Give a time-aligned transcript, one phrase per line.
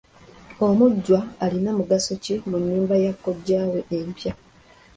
[0.67, 4.33] Omujjwa alina mugaso ki ku nnyumba ya kkojjaawe empya?